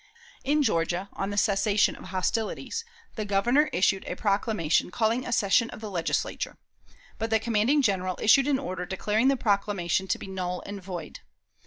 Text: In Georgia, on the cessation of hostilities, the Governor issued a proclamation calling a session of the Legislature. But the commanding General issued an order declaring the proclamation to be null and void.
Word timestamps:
In 0.43 0.63
Georgia, 0.63 1.09
on 1.13 1.29
the 1.29 1.37
cessation 1.37 1.95
of 1.95 2.05
hostilities, 2.05 2.83
the 3.13 3.23
Governor 3.23 3.69
issued 3.71 4.03
a 4.07 4.15
proclamation 4.15 4.89
calling 4.89 5.27
a 5.27 5.31
session 5.31 5.69
of 5.69 5.79
the 5.79 5.91
Legislature. 5.91 6.57
But 7.19 7.29
the 7.29 7.37
commanding 7.39 7.83
General 7.83 8.17
issued 8.19 8.47
an 8.47 8.57
order 8.57 8.87
declaring 8.87 9.27
the 9.27 9.37
proclamation 9.37 10.07
to 10.07 10.17
be 10.17 10.25
null 10.25 10.63
and 10.65 10.81
void. 10.81 11.19